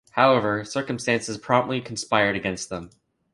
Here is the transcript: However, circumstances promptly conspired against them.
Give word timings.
However, 0.13 0.65
circumstances 0.65 1.37
promptly 1.37 1.79
conspired 1.79 2.35
against 2.35 2.69
them. 2.71 2.89